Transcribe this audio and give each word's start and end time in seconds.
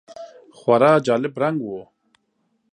خورا 0.57 0.91
جالب 1.05 1.33
رنګ 1.43 1.59
و. 1.69 1.71